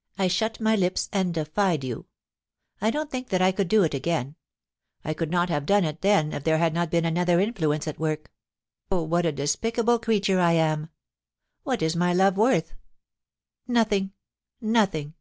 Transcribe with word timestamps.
I 0.18 0.26
shut 0.26 0.58
my 0.58 0.74
lips 0.74 1.08
and 1.12 1.32
defied 1.32 1.84
you. 1.84 2.06
I 2.80 2.90
don't 2.90 3.12
think 3.12 3.28
that 3.28 3.40
I 3.40 3.52
could 3.52 3.68
do 3.68 3.84
it 3.84 3.94
again. 3.94 4.34
I 5.04 5.14
could 5.14 5.30
not 5.30 5.50
have 5.50 5.66
done 5.66 5.84
it 5.84 6.00
then 6.00 6.32
if 6.32 6.42
there 6.42 6.58
had 6.58 6.74
not 6.74 6.90
been 6.90 7.04
another 7.04 7.38
influence 7.38 7.86
at 7.86 7.96
worL... 7.96 8.26
Oh! 8.90 9.04
what 9.04 9.24
a 9.24 9.30
despicable 9.30 10.00
creature 10.00 10.40
I 10.40 10.54
am! 10.54 10.88
What 11.62 11.80
is 11.80 11.94
my 11.94 12.12
love 12.12 12.36
worth? 12.36 12.74
Nothing— 13.68 14.10
nothing. 14.60 15.14